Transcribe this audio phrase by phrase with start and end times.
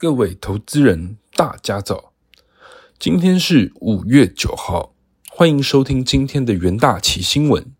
[0.00, 2.14] 各位投资人，大家早！
[2.98, 4.94] 今天是五月九号，
[5.28, 7.74] 欢迎收听今天的元大旗新闻。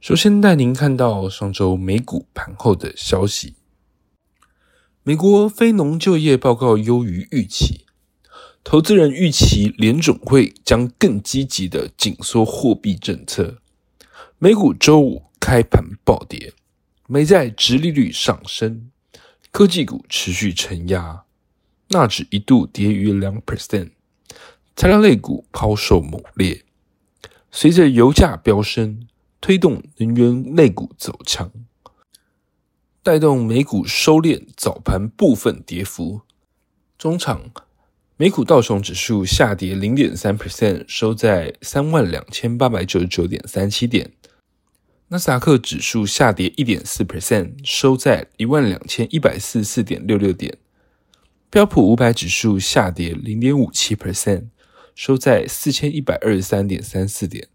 [0.00, 3.56] 首先带您看到上周美股盘后的消息。
[5.02, 7.84] 美国非农就业报告优于预期，
[8.64, 13.58] 投资人预期联总会将更积极的紧缩货币政策。
[14.38, 16.54] 美股周五开盘暴跌，
[17.06, 18.90] 美债直利率上升。
[19.52, 21.24] 科技股持续承压，
[21.88, 23.90] 纳指一度跌逾两 percent，
[24.74, 26.64] 材料类股抛售猛烈。
[27.50, 29.06] 随着油价飙升，
[29.40, 31.52] 推动能源类股走强，
[33.02, 36.22] 带动美股收敛早盘部分跌幅。
[36.98, 37.50] 中场，
[38.16, 44.10] 美股道琼指数下跌零点三 percent，收在三万两千八百九十九点三七点。
[45.08, 50.56] 纳斯达克指数下跌一点四 percent，收在一万两千一百四十四点六六点。
[51.54, 54.46] 标普五百指数下跌零点五七 percent，
[54.96, 57.46] 收在四千一百二十三点三四点。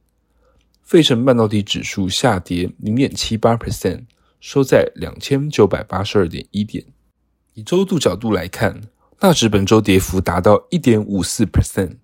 [0.81, 4.05] 费城半导体指数下跌零点七八 percent，
[4.39, 6.85] 收在两千九百八十二点一点。
[7.55, 8.83] 以周度角度来看，
[9.19, 11.97] 纳指本周跌幅达到一点五四 percent，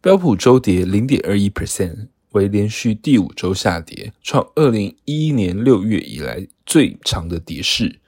[0.00, 2.08] 标普周跌零点二一 percent。
[2.32, 8.00] 为连续第五周下跌，创二零一一年六月以来最长的跌势。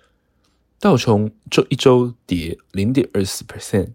[0.85, 3.93] 道琼这一周跌零点二四 percent，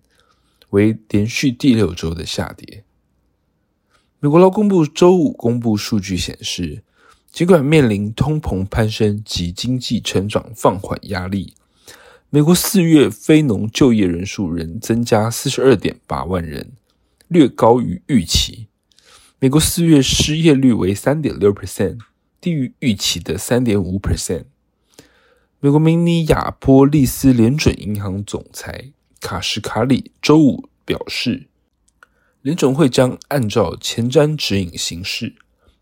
[0.72, 2.84] 为连续第六周的下跌。
[4.20, 6.82] 美国劳工部周五公布数据显示，
[7.32, 11.54] 尽管面临通膨攀升及经济成长放缓压力，
[12.32, 16.72] 美国四月非农就业人数仍增加四十二点八万人，
[17.28, 18.66] 略高于预期。
[19.38, 22.00] 美国四月失业率为三点六 percent，
[22.42, 24.46] 低于预期的三点五 percent。
[25.62, 31.50] 美国明尼亚波利斯联准银行总裁卡什卡里周五表示，
[32.42, 35.36] 联准会将按照前瞻指引行事。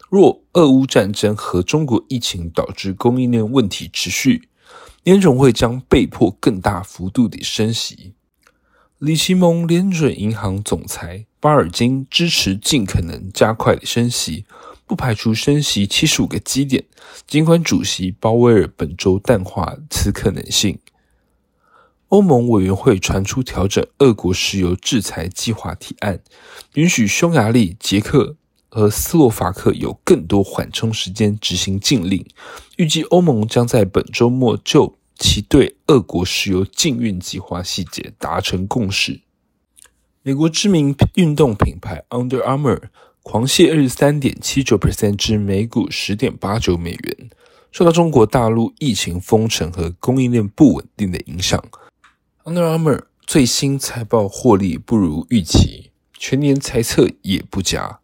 [0.09, 4.49] 若俄乌战争和中国疫情导致供应链问题持续，
[5.03, 8.13] 联准会将被迫更大幅度地升息。
[8.97, 11.27] 李奇蒙联准银行总裁。
[11.39, 14.45] 巴尔金支持尽可能加快升息，
[14.87, 16.85] 不排除升息七十五个基点。
[17.27, 20.79] 尽管主席鲍威尔本周淡化此可能性。
[22.07, 26.21] 欧盟委员会传出调整俄国石油制裁计划提案，
[26.75, 28.37] 允许匈牙利、捷克
[28.69, 32.25] 和斯洛伐克有更多缓冲时间执行禁令。
[32.77, 39.19] 预计欧盟将在本周末就其对俄国石油禁运计划细节达成共识。
[40.21, 42.83] 美国知名运动品牌 Under Armour
[43.29, 47.29] 狂泻二十三点七九 percent 至每股十点八九美元，
[47.73, 51.61] 受到中国大陆疫情封城和供应链不稳定的影响。
[52.45, 57.99] Under Armour 最新财报获利不如预期，全年财测也不佳。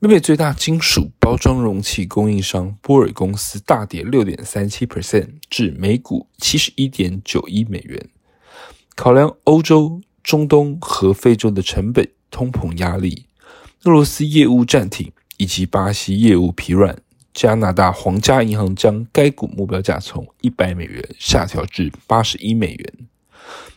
[0.00, 8.08] 北美最大金属包装容器供应商波尔公司大跌六点三七 percent 至每股七十一点九一美元，
[8.96, 10.00] 考量欧洲。
[10.24, 13.26] 中东和非洲的成本通膨压力，
[13.84, 16.96] 俄罗斯业务暂停以及巴西业务疲软，
[17.34, 22.94] 加拿大皇家银行将该股目标价从一百美元下调至八十一美元，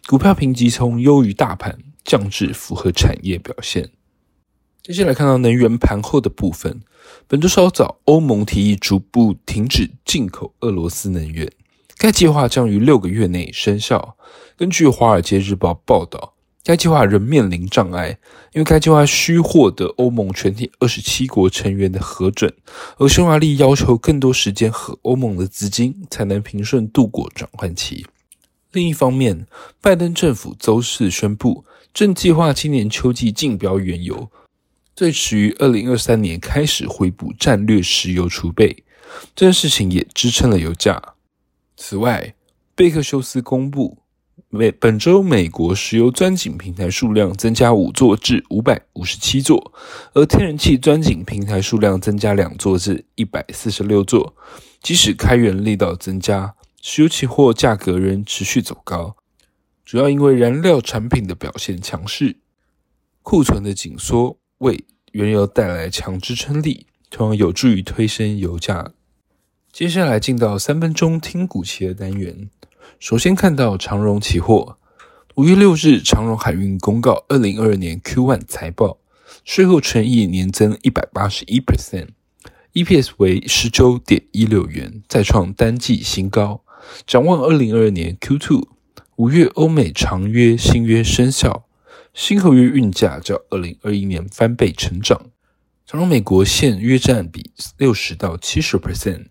[0.07, 3.89] 股票评级从优于大盘降至符合产业表现。
[4.81, 6.79] 接下来看到能源盘后的部分，
[7.27, 11.51] 本周稍早，欧盟提议逐步停止进口俄罗斯能源，
[11.97, 14.15] 该计划将于六个月内生效。
[14.55, 16.35] 根据《华尔街日报》报道。
[16.63, 18.09] 该计划仍面临障碍，
[18.51, 22.53] 因为该计划需获得欧盟全体二十七国成员的核准，
[22.97, 28.05] 而匈牙利要求更多时间和欧盟的资金才能平顺度过转换期。
[28.73, 29.47] 另一方面，
[29.79, 31.63] 拜登政府周四宣布，
[31.93, 34.29] 正计划今年秋季竞标原油，
[34.93, 38.83] 最迟于二零二三年开始回补战略石油储备。
[39.33, 41.01] 这件事情也支撑了油价。
[41.77, 42.35] 此外，
[42.75, 43.99] 贝克休斯公布。
[44.49, 49.73] 美本周美国石油钻井平台数量增加五座至五百五十七座，
[50.13, 54.33] 而天然气钻井平台数量增加两座至一百四十六座。
[54.81, 59.17] 即使开源力道增加，石油期货价格仍持续走高，
[59.83, 62.37] 主要因为燃料产品的表现强势，
[63.23, 68.93] 库存的紧缩为原油带来强支撑力，同样有助于推升油价。
[69.73, 72.49] 接下来进到三分钟听股期的单元。
[72.99, 74.77] 首先看到长荣期货，
[75.35, 78.97] 五月六日，长荣海运公告二零二二年 Q1 财报，
[79.43, 86.63] 税后纯益年增一百八十一 percent，EPS 为十九点一六元，再创单季新高。
[87.05, 88.63] 展望二零二二年 Q2，
[89.17, 91.67] 五月欧美长约新约生效，
[92.13, 95.31] 新合约运价较二零二一年翻倍成长。
[95.85, 99.27] 长荣美国线约占比六十到七十 percent，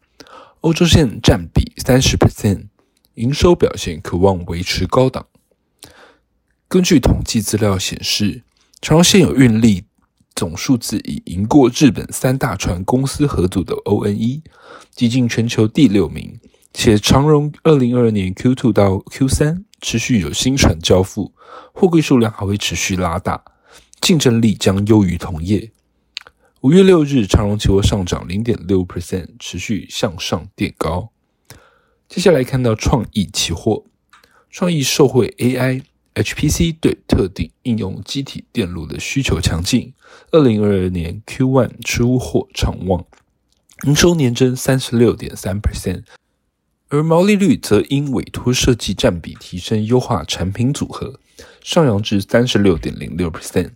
[0.61, 2.69] 欧洲线占比三十 percent，
[3.17, 5.27] 营收表现可望维持高档。
[6.69, 8.43] 根据统计资料显示，
[8.81, 9.85] 长荣现有运力
[10.35, 14.43] 总数字已赢过日本三大船公司合组的 ONE，
[14.91, 16.39] 挤进全球第六名。
[16.73, 21.33] 且长荣二零二二年 Q2 到 Q3 持续有新船交付，
[21.73, 23.43] 货柜数量还会持续拉大，
[24.03, 25.73] 竞争力将优于同业。
[26.61, 31.13] 五月六日，长荣期货上涨零点六 percent，持续向上垫高。
[32.09, 33.85] 接下来看到创意期货，
[34.51, 35.83] 创意受惠 AI。
[36.15, 39.93] HPC 对特定应用机体电路的需求强劲，
[40.31, 43.05] 二零二二年 Q1 出货畅旺，
[43.85, 46.05] 营收年增三十六点三 percent，
[46.89, 51.21] 而毛利率则因委托设计占比提升，优化产品组合，
[51.63, 53.73] 上扬至三十六点零六 percent。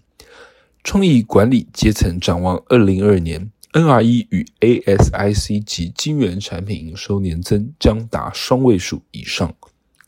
[0.83, 9.55] 创意管理阶层展望二零二二年，NRE 与 ASIC 及晶圆产品营收年增将达双位数以上，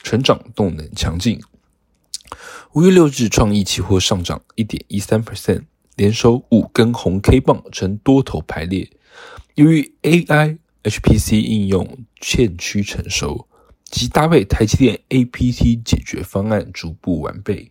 [0.02, 1.40] 成长动能强劲。
[2.72, 5.64] 五月六日，创意期货上涨一点一三 percent，
[5.96, 8.90] 连收五根红 K 棒，呈多头排列。
[9.54, 13.46] 由于 AI HPC 应用欠趋成熟，
[13.84, 17.70] 及搭配台积电 APT 解决方案逐步完备，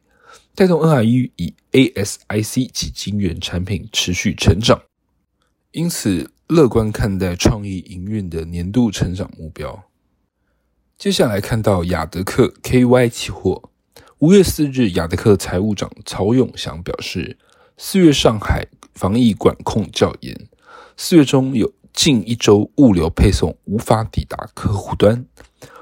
[0.53, 4.79] 带动 NRE 以 ASIC 及晶圆产品持续成长，
[5.71, 9.85] 因此乐观看待创意营运的年度成长目标。
[10.97, 13.69] 接下来看到亚德克 KY 期货。
[14.19, 17.37] 五月四日，亚德克财务长曹永祥表示，
[17.77, 20.49] 四月上海防疫管控较严，
[20.97, 25.25] 四月中有近一周物流配送无法抵达客户端，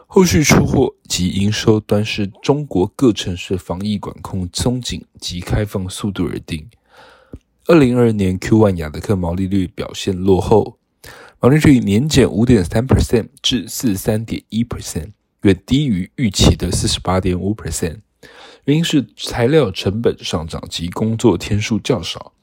[0.05, 6.69] 后续出货及营收端是中国各城市防疫管控松紧及开放速度而定。
[7.69, 10.79] 二零二二年 Q1 雅德克毛利率表现落后，
[11.39, 15.11] 毛利率年减五点三 percent 至四三点一 percent，
[15.43, 17.97] 远低于预期的四十八点五 percent。
[18.65, 22.33] 原因是材料成本上涨及工作天数较少。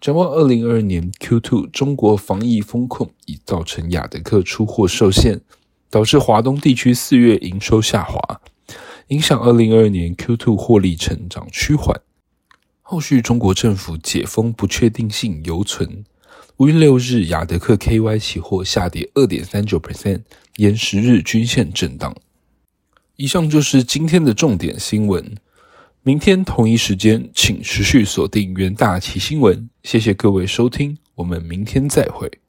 [0.00, 5.40] 展望二零二二年 Q2，中国防疫风控已造成雅德克出货受限，
[5.90, 8.40] 导致华东地区四月营收下滑，
[9.08, 12.00] 影响二零二二年 Q2 获利成长趋缓。
[12.90, 16.04] 后续中国政府解封不确定性犹存。
[16.56, 20.22] 五月六日，雅德克 KY 期货下跌二点三九 percent，
[20.56, 22.12] 延十日均线震荡。
[23.14, 25.36] 以上就是今天的重点新闻。
[26.02, 29.70] 明天同一时间，请持续锁定元大旗新闻。
[29.84, 32.39] 谢谢各位收听，我们明天再会。